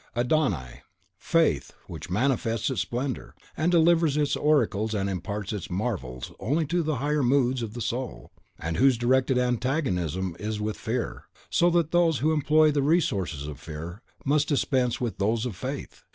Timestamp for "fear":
10.77-11.25, 13.59-14.01